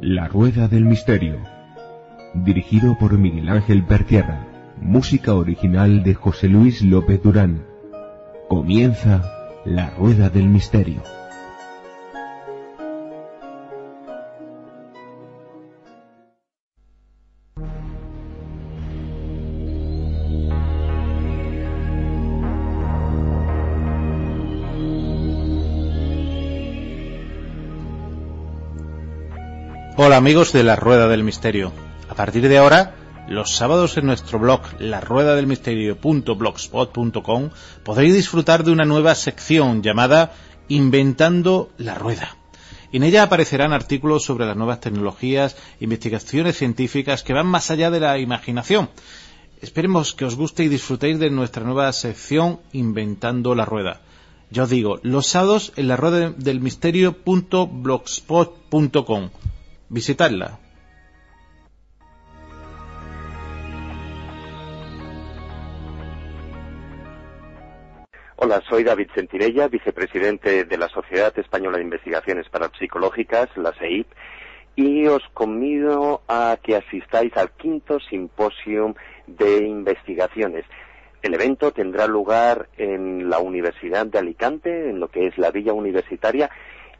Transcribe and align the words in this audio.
La 0.00 0.28
Rueda 0.28 0.68
del 0.68 0.84
Misterio. 0.84 1.36
Dirigido 2.34 2.96
por 2.98 3.18
Miguel 3.18 3.48
Ángel 3.48 3.84
Pertierra. 3.84 4.46
Música 4.80 5.34
original 5.34 6.02
de 6.02 6.14
José 6.14 6.48
Luis 6.48 6.82
López 6.82 7.22
Durán. 7.22 7.66
Comienza 8.48 9.22
La 9.64 9.90
Rueda 9.90 10.30
del 10.30 10.48
Misterio. 10.48 11.02
Hola 30.04 30.16
amigos 30.16 30.52
de 30.52 30.64
la 30.64 30.74
Rueda 30.74 31.06
del 31.06 31.22
Misterio. 31.22 31.72
A 32.08 32.16
partir 32.16 32.48
de 32.48 32.58
ahora, 32.58 32.96
los 33.28 33.54
sábados 33.54 33.96
en 33.96 34.06
nuestro 34.06 34.40
blog 34.40 34.62
laruedadelmisterio.blogspot.com 34.80 37.50
podréis 37.84 38.12
disfrutar 38.12 38.64
de 38.64 38.72
una 38.72 38.84
nueva 38.84 39.14
sección 39.14 39.80
llamada 39.80 40.32
Inventando 40.66 41.70
la 41.78 41.94
Rueda. 41.94 42.36
En 42.90 43.04
ella 43.04 43.22
aparecerán 43.22 43.72
artículos 43.72 44.24
sobre 44.24 44.44
las 44.44 44.56
nuevas 44.56 44.80
tecnologías, 44.80 45.56
investigaciones 45.78 46.56
científicas 46.56 47.22
que 47.22 47.34
van 47.34 47.46
más 47.46 47.70
allá 47.70 47.92
de 47.92 48.00
la 48.00 48.18
imaginación. 48.18 48.90
Esperemos 49.60 50.14
que 50.14 50.24
os 50.24 50.34
guste 50.34 50.64
y 50.64 50.68
disfrutéis 50.68 51.20
de 51.20 51.30
nuestra 51.30 51.62
nueva 51.62 51.92
sección 51.92 52.58
Inventando 52.72 53.54
la 53.54 53.66
Rueda. 53.66 54.00
Ya 54.50 54.64
os 54.64 54.70
digo, 54.70 54.98
los 55.04 55.28
sábados 55.28 55.72
en 55.76 55.86
la 55.86 55.96
rueda 55.96 56.30
del 56.30 56.60
misterio.blogspot.com 56.60 59.30
visitarla. 59.92 60.58
Hola, 68.36 68.60
soy 68.68 68.82
David 68.82 69.08
Sentinella, 69.14 69.68
vicepresidente 69.68 70.64
de 70.64 70.76
la 70.76 70.88
Sociedad 70.88 71.32
Española 71.38 71.76
de 71.76 71.84
Investigaciones 71.84 72.48
Parapsicológicas, 72.48 73.48
la 73.56 73.72
SEIP, 73.74 74.08
y 74.74 75.06
os 75.06 75.22
convido 75.34 76.22
a 76.26 76.58
que 76.60 76.74
asistáis 76.74 77.36
al 77.36 77.52
quinto 77.52 78.00
simposio 78.00 78.96
de 79.26 79.64
investigaciones. 79.64 80.64
El 81.20 81.34
evento 81.34 81.70
tendrá 81.70 82.08
lugar 82.08 82.68
en 82.78 83.30
la 83.30 83.38
Universidad 83.38 84.06
de 84.06 84.18
Alicante, 84.18 84.90
en 84.90 84.98
lo 84.98 85.08
que 85.08 85.26
es 85.26 85.38
la 85.38 85.52
Villa 85.52 85.72
Universitaria, 85.72 86.50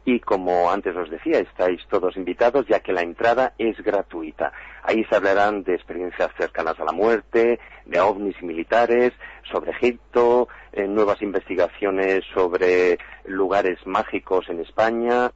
y 0.05 0.19
como 0.19 0.69
antes 0.71 0.95
os 0.95 1.09
decía, 1.09 1.39
estáis 1.39 1.81
todos 1.87 2.17
invitados 2.17 2.65
ya 2.67 2.81
que 2.81 2.91
la 2.91 3.01
entrada 3.01 3.53
es 3.57 3.81
gratuita. 3.81 4.51
Ahí 4.83 5.05
se 5.05 5.15
hablarán 5.15 5.63
de 5.63 5.75
experiencias 5.75 6.29
cercanas 6.37 6.79
a 6.79 6.85
la 6.85 6.91
muerte, 6.91 7.59
de 7.85 7.99
ovnis 7.99 8.35
y 8.41 8.45
militares, 8.45 9.13
sobre 9.49 9.71
Egipto, 9.71 10.49
eh, 10.73 10.87
nuevas 10.87 11.21
investigaciones 11.21 12.23
sobre 12.33 12.97
lugares 13.25 13.79
mágicos 13.85 14.49
en 14.49 14.59
España, 14.59 15.31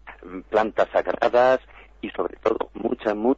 plantas 0.50 0.90
sagradas 0.92 1.60
y 2.02 2.10
sobre 2.10 2.36
todo 2.38 2.70
mucha, 2.74 3.14
mucha 3.14 3.38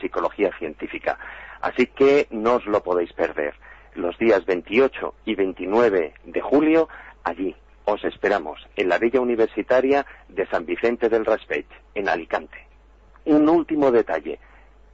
psicología 0.00 0.50
científica. 0.58 1.18
Así 1.60 1.86
que 1.86 2.26
no 2.30 2.56
os 2.56 2.66
lo 2.66 2.82
podéis 2.82 3.12
perder. 3.12 3.54
Los 3.94 4.16
días 4.18 4.44
28 4.46 5.14
y 5.24 5.34
29 5.34 6.14
de 6.24 6.40
julio, 6.40 6.88
allí, 7.24 7.54
os 7.92 8.04
esperamos 8.04 8.60
en 8.76 8.88
la 8.88 8.98
Villa 8.98 9.20
Universitaria 9.20 10.06
de 10.28 10.46
San 10.46 10.66
Vicente 10.66 11.08
del 11.08 11.24
Raspeig, 11.24 11.66
en 11.94 12.08
Alicante. 12.08 12.66
Un 13.24 13.48
último 13.48 13.90
detalle. 13.90 14.38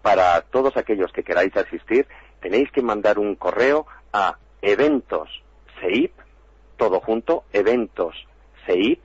Para 0.03 0.41
todos 0.43 0.77
aquellos 0.77 1.12
que 1.12 1.23
queráis 1.23 1.57
asistir, 1.57 2.07
tenéis 2.41 2.71
que 2.71 2.83
mandar 2.83 3.19
un 3.19 3.34
correo 3.34 3.87
a 4.12 4.39
eventosseip, 4.62 6.12
todo 6.77 7.01
junto, 7.01 7.45
eventosseip, 7.53 9.05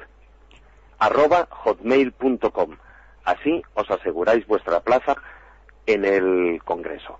arroba 1.00 1.48
hotmail.com. 1.50 2.78
Así 3.24 3.62
os 3.74 3.90
aseguráis 3.90 4.46
vuestra 4.48 4.80
plaza 4.80 5.16
en 5.86 6.06
el 6.06 6.62
Congreso. 6.64 7.20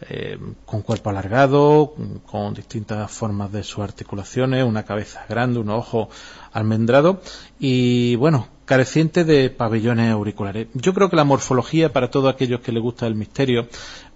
Eh, 0.00 0.38
con 0.66 0.82
cuerpo 0.82 1.10
alargado, 1.10 1.94
con 2.26 2.52
distintas 2.52 3.10
formas 3.10 3.52
de 3.52 3.62
sus 3.62 3.78
articulaciones, 3.78 4.64
una 4.64 4.82
cabeza 4.82 5.24
grande, 5.28 5.60
un 5.60 5.70
ojo 5.70 6.10
almendrado 6.52 7.22
y, 7.60 8.16
bueno, 8.16 8.48
careciente 8.64 9.24
de 9.24 9.50
pabellones 9.50 10.10
auriculares. 10.10 10.66
Yo 10.74 10.92
creo 10.94 11.08
que 11.08 11.16
la 11.16 11.24
morfología, 11.24 11.92
para 11.92 12.10
todos 12.10 12.32
aquellos 12.32 12.60
que 12.60 12.72
les 12.72 12.82
gusta 12.82 13.06
el 13.06 13.14
misterio, 13.14 13.68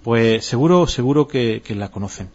pues 0.03 0.44
seguro, 0.44 0.87
seguro 0.87 1.28
que, 1.28 1.62
la 1.69 1.91
conocen. 1.91 2.28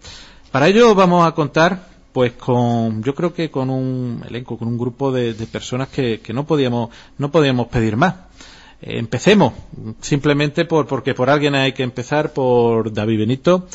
Para 0.52 0.68
ello 0.68 0.96
vamos 0.96 1.28
a 1.28 1.34
contar 1.34 1.92
pues 2.14 2.34
con 2.34 3.02
yo 3.04 3.16
creo 3.16 3.34
que 3.34 3.50
con 3.50 3.72
un 3.72 4.24
elenco 4.30 4.56
con 4.56 4.68
un 4.68 4.78
grupo 4.78 5.12
de, 5.12 5.34
de 5.34 5.48
personas 5.48 5.90
que, 5.90 6.22
que, 6.22 6.32
no 6.32 6.46
podíamos 6.46 6.92
no 7.18 7.32
podíamos 7.32 7.70
pedir 7.70 7.98
más 7.98 8.14
empecemos 8.86 9.54
simplemente 10.02 10.66
por 10.66 10.88
porque 10.88 11.14
por 11.14 11.30
alguien 11.30 11.56
hay 11.56 11.74
que 11.74 11.84
empezar 11.84 12.34
por 12.34 12.94
David 12.94 13.20
Benito 13.20 13.68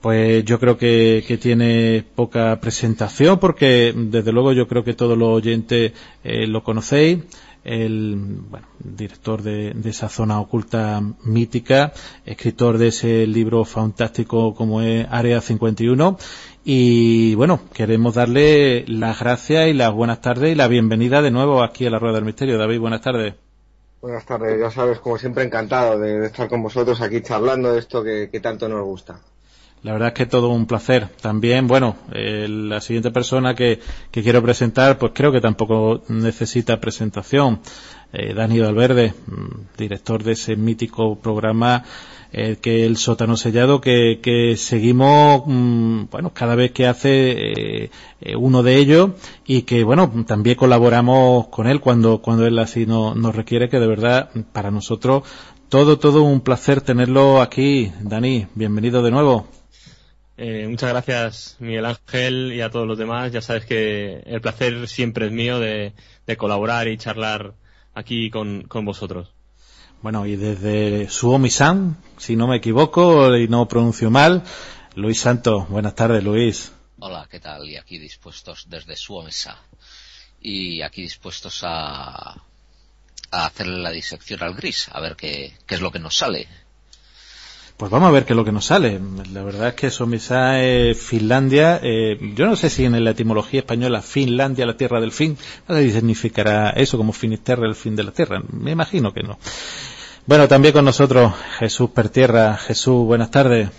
pues 0.00 0.44
yo 0.44 0.60
creo 0.60 0.76
que, 0.76 1.24
que 1.26 1.38
tiene 1.38 2.04
poca 2.14 2.60
presentación 2.60 3.38
porque 3.38 3.94
desde 3.96 4.32
luego 4.32 4.52
yo 4.52 4.68
creo 4.68 4.84
que 4.84 4.92
todos 4.92 5.16
los 5.16 5.28
oyentes 5.30 5.92
eh, 6.22 6.46
lo 6.46 6.62
conocéis 6.62 7.20
el 7.64 8.16
bueno, 8.50 8.66
director 8.78 9.40
de, 9.40 9.72
de, 9.72 9.88
esa 9.88 10.10
zona 10.10 10.38
oculta 10.38 11.00
mítica, 11.22 11.94
escritor 12.26 12.76
de 12.76 12.88
ese 12.88 13.26
libro 13.26 13.64
fantástico 13.64 14.54
como 14.54 14.82
es 14.82 15.06
Área 15.10 15.40
51 15.40 16.18
y 16.64 17.34
bueno, 17.34 17.60
queremos 17.72 18.14
darle 18.14 18.84
las 18.86 19.20
gracias 19.20 19.68
y 19.68 19.72
las 19.72 19.92
buenas 19.92 20.20
tardes 20.20 20.52
y 20.52 20.54
la 20.54 20.68
bienvenida 20.68 21.22
de 21.22 21.30
nuevo 21.30 21.62
aquí 21.62 21.86
a 21.86 21.90
la 21.90 21.98
Rueda 21.98 22.16
del 22.16 22.24
Misterio. 22.24 22.58
David, 22.58 22.80
buenas 22.80 23.00
tardes. 23.00 23.43
Buenas 24.04 24.26
tardes, 24.26 24.60
ya 24.60 24.70
sabes, 24.70 24.98
como 24.98 25.16
siempre, 25.16 25.44
encantado 25.44 25.98
de, 25.98 26.26
estar 26.26 26.46
con 26.46 26.62
vosotros 26.62 27.00
aquí 27.00 27.22
charlando 27.22 27.72
de 27.72 27.78
esto 27.78 28.04
que, 28.04 28.28
tanto 28.42 28.68
nos 28.68 28.84
gusta. 28.84 29.18
La 29.82 29.92
verdad 29.92 30.08
es 30.08 30.14
que 30.14 30.26
todo 30.26 30.50
un 30.50 30.66
placer. 30.66 31.08
También, 31.22 31.66
bueno, 31.66 31.96
eh, 32.12 32.46
la 32.46 32.82
siguiente 32.82 33.10
persona 33.10 33.54
que, 33.54 33.80
que, 34.10 34.22
quiero 34.22 34.42
presentar, 34.42 34.98
pues 34.98 35.12
creo 35.14 35.32
que 35.32 35.40
tampoco 35.40 36.02
necesita 36.08 36.78
presentación. 36.80 37.60
Eh, 38.12 38.34
Dani 38.34 38.60
Valverde, 38.60 39.14
mm, 39.26 39.78
director 39.78 40.22
de 40.22 40.32
ese 40.32 40.54
mítico 40.54 41.18
programa 41.18 41.82
eh, 42.36 42.56
que 42.60 42.84
el 42.84 42.96
sótano 42.96 43.36
sellado, 43.36 43.80
que, 43.80 44.20
que 44.22 44.56
seguimos, 44.56 45.44
mm, 45.46 46.06
bueno, 46.10 46.32
cada 46.34 46.54
vez 46.54 46.72
que 46.72 46.86
hace 46.86 47.30
eh, 47.30 47.90
eh, 48.20 48.36
uno 48.36 48.62
de 48.62 48.76
ellos 48.76 49.10
y 49.46 49.62
que, 49.62 49.84
bueno, 49.84 50.24
también 50.26 50.56
colaboramos 50.56 51.48
con 51.48 51.66
él 51.66 51.80
cuando, 51.80 52.20
cuando 52.20 52.46
él 52.46 52.58
así 52.58 52.86
no, 52.86 53.14
nos 53.14 53.34
requiere, 53.34 53.68
que 53.68 53.78
de 53.78 53.86
verdad, 53.86 54.30
para 54.52 54.70
nosotros, 54.70 55.22
todo, 55.68 55.98
todo 55.98 56.22
un 56.22 56.40
placer 56.40 56.80
tenerlo 56.80 57.40
aquí. 57.40 57.92
Dani, 58.00 58.46
bienvenido 58.54 59.02
de 59.02 59.10
nuevo. 59.10 59.46
Eh, 60.36 60.66
muchas 60.68 60.90
gracias, 60.90 61.56
Miguel 61.60 61.86
Ángel, 61.86 62.52
y 62.52 62.60
a 62.60 62.70
todos 62.70 62.86
los 62.86 62.98
demás. 62.98 63.30
Ya 63.32 63.40
sabes 63.40 63.64
que 63.66 64.22
el 64.26 64.40
placer 64.40 64.88
siempre 64.88 65.26
es 65.26 65.32
mío 65.32 65.60
de, 65.60 65.92
colaborar 66.36 66.88
y 66.88 66.96
charlar 66.96 67.54
aquí 67.94 68.30
con, 68.30 68.66
vosotros. 68.68 69.32
Bueno, 70.04 70.26
y 70.26 70.36
desde 70.36 71.08
Suomi-san, 71.08 71.96
si 72.18 72.36
no 72.36 72.46
me 72.46 72.56
equivoco 72.56 73.34
y 73.38 73.48
no 73.48 73.66
pronuncio 73.66 74.10
mal, 74.10 74.42
Luis 74.96 75.18
Santos. 75.18 75.66
Buenas 75.70 75.94
tardes, 75.94 76.22
Luis. 76.22 76.72
Hola, 76.98 77.26
¿qué 77.30 77.40
tal? 77.40 77.66
Y 77.70 77.78
aquí 77.78 77.96
dispuestos 77.96 78.66
desde 78.68 78.96
Suomesa. 78.96 79.56
Y 80.42 80.82
aquí 80.82 81.00
dispuestos 81.00 81.62
a, 81.62 82.32
a 82.32 83.46
hacerle 83.46 83.78
la 83.78 83.92
disección 83.92 84.42
al 84.42 84.52
gris, 84.52 84.90
a 84.92 85.00
ver 85.00 85.16
qué, 85.16 85.56
qué 85.66 85.76
es 85.76 85.80
lo 85.80 85.90
que 85.90 86.00
nos 86.00 86.18
sale. 86.18 86.48
Pues 87.76 87.90
vamos 87.90 88.08
a 88.08 88.12
ver 88.12 88.24
qué 88.24 88.34
es 88.34 88.36
lo 88.36 88.44
que 88.44 88.52
nos 88.52 88.66
sale. 88.66 89.00
La 89.32 89.42
verdad 89.42 89.68
es 89.68 89.74
que 89.74 89.90
Somisa 89.90 90.62
es 90.62 90.96
Finlandia. 90.96 91.80
Eh, 91.82 92.32
yo 92.36 92.46
no 92.46 92.54
sé 92.54 92.70
si 92.70 92.84
en 92.84 93.02
la 93.02 93.10
etimología 93.10 93.60
española 93.60 94.00
Finlandia, 94.00 94.64
la 94.64 94.76
tierra 94.76 95.00
del 95.00 95.10
fin, 95.10 95.36
significará 95.68 96.70
eso 96.70 96.96
como 96.96 97.12
Finisterre, 97.12 97.66
el 97.66 97.74
fin 97.74 97.96
de 97.96 98.04
la 98.04 98.12
tierra. 98.12 98.42
Me 98.52 98.70
imagino 98.70 99.12
que 99.12 99.24
no. 99.24 99.38
Bueno, 100.24 100.46
también 100.46 100.72
con 100.72 100.84
nosotros 100.84 101.32
Jesús 101.58 101.90
Pertierra. 101.90 102.56
Jesús, 102.56 103.04
buenas 103.04 103.32
tardes. 103.32 103.70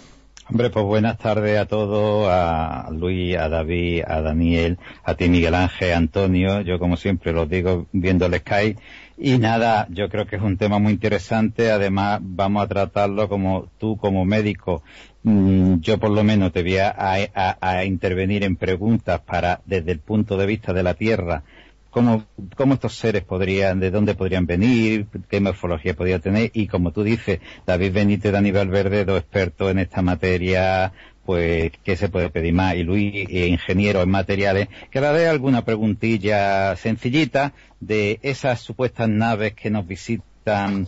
Hombre, 0.49 0.69
pues 0.69 0.85
buenas 0.85 1.17
tardes 1.17 1.57
a 1.57 1.65
todos, 1.65 2.27
a 2.29 2.89
Luis, 2.91 3.35
a 3.37 3.49
David, 3.49 4.03
a 4.05 4.21
Daniel, 4.21 4.77
a 5.03 5.15
ti 5.15 5.27
Miguel 5.29 5.55
Ángel, 5.55 5.93
Antonio. 5.93 6.61
Yo 6.61 6.79
como 6.79 6.97
siempre 6.97 7.31
los 7.31 7.49
digo 7.49 7.87
viendo 7.93 8.27
el 8.27 8.35
Sky 8.35 8.75
y 9.17 9.37
nada, 9.37 9.87
yo 9.89 10.09
creo 10.09 10.25
que 10.27 10.35
es 10.35 10.41
un 10.41 10.57
tema 10.57 10.79
muy 10.79 10.93
interesante. 10.93 11.71
Además, 11.71 12.19
vamos 12.21 12.63
a 12.63 12.67
tratarlo 12.67 13.29
como 13.29 13.69
tú, 13.77 13.97
como 13.97 14.25
médico. 14.25 14.83
Mm, 15.23 15.79
yo 15.79 15.97
por 15.97 16.11
lo 16.11 16.23
menos 16.23 16.51
te 16.51 16.61
voy 16.61 16.77
a, 16.77 17.83
intervenir 17.85 18.43
en 18.43 18.57
preguntas 18.57 19.21
para, 19.21 19.61
desde 19.65 19.93
el 19.93 19.99
punto 19.99 20.37
de 20.37 20.45
vista 20.45 20.73
de 20.73 20.83
la 20.83 20.93
Tierra, 20.93 21.43
cómo, 21.89 22.25
cómo 22.55 22.73
estos 22.73 22.95
seres 22.95 23.23
podrían, 23.23 23.79
de 23.79 23.89
dónde 23.89 24.15
podrían 24.15 24.45
venir, 24.45 25.07
qué 25.29 25.39
morfología 25.39 25.95
podría 25.95 26.19
tener. 26.19 26.51
Y 26.53 26.67
como 26.67 26.91
tú 26.91 27.03
dices, 27.03 27.39
David 27.65 27.93
Benítez 27.93 28.33
y 28.33 28.35
Aníbal 28.35 28.67
Verde, 28.67 29.05
dos 29.05 29.19
expertos 29.19 29.71
en 29.71 29.79
esta 29.79 30.01
materia, 30.01 30.91
pues 31.25 31.71
qué 31.83 31.97
se 31.97 32.09
puede 32.09 32.29
pedir 32.29 32.53
más 32.53 32.75
y 32.75 32.83
Luis 32.83 33.13
eh, 33.29 33.47
ingeniero 33.47 34.01
en 34.01 34.09
materiales 34.09 34.67
que 34.91 35.01
dé 35.01 35.27
alguna 35.27 35.65
preguntilla 35.65 36.75
sencillita 36.75 37.53
de 37.79 38.19
esas 38.21 38.61
supuestas 38.61 39.09
naves 39.09 39.53
que 39.53 39.69
nos 39.69 39.87
visitan 39.87 40.87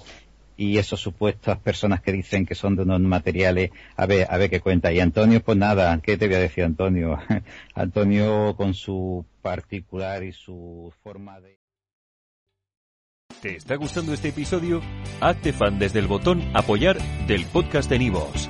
y 0.56 0.78
esas 0.78 1.00
supuestas 1.00 1.60
personas 1.60 2.02
que 2.02 2.12
dicen 2.12 2.46
que 2.46 2.56
son 2.56 2.76
de 2.76 2.84
unos 2.84 3.02
materiales 3.02 3.72
a 3.96 4.06
ver 4.06 4.28
a 4.30 4.38
ver 4.38 4.50
qué 4.50 4.60
cuenta 4.60 4.92
y 4.92 5.00
Antonio 5.00 5.42
pues 5.42 5.58
nada 5.58 6.00
qué 6.02 6.18
te 6.18 6.28
voy 6.28 6.36
a 6.36 6.40
decir 6.40 6.64
Antonio 6.64 7.20
Antonio 7.76 8.56
con 8.56 8.74
su 8.74 9.26
particular 9.42 10.24
y 10.24 10.34
su 10.34 10.94
forma 11.04 11.40
de 11.40 11.58
¿Te 13.42 13.56
está 13.56 13.76
gustando 13.76 14.14
este 14.14 14.30
episodio? 14.30 14.82
Hazte 15.22 15.54
fan 15.54 15.78
desde 15.78 16.00
el 16.00 16.08
botón 16.08 16.42
apoyar 16.56 16.98
del 17.28 17.46
podcast 17.46 17.88
de 17.88 18.00
Nivos. 18.00 18.50